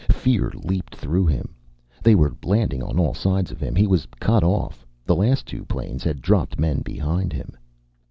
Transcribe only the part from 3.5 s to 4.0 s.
of him. He